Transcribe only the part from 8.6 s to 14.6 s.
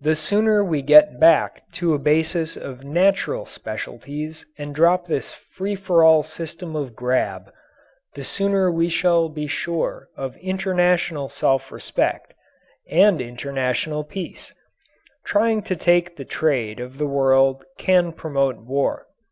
we shall be sure of international self respect and international peace.